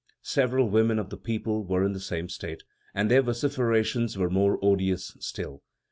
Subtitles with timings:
[0.23, 2.63] Several women of the people were in the same state,
[2.95, 5.61] and their vociferations were more odious still.